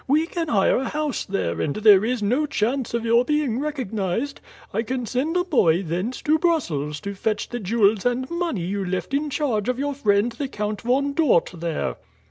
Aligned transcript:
We 0.07 0.25
can 0.25 0.47
hire 0.47 0.77
a 0.77 0.89
house 0.89 1.25
there, 1.25 1.61
and 1.61 1.75
there 1.75 2.03
is 2.03 2.23
no 2.23 2.47
chance 2.47 2.95
of 2.95 3.05
your 3.05 3.23
being 3.23 3.59
recognized. 3.59 4.41
I 4.73 4.81
can 4.81 5.05
send 5.05 5.37
a 5.37 5.43
boy 5.43 5.83
thence 5.83 6.23
to 6.23 6.39
Brussels 6.39 6.99
to 7.01 7.13
fetch 7.13 7.49
the 7.49 7.59
jewels 7.59 8.03
and 8.03 8.27
money 8.31 8.61
you 8.65 8.83
left 8.83 9.13
in 9.13 9.29
charge 9.29 9.69
of 9.69 9.77
your 9.77 9.93
friend 9.93 10.31
the 10.31 10.47
Count 10.47 10.81
Von 10.81 11.13
Dort 11.13 11.51
there." 11.55 11.97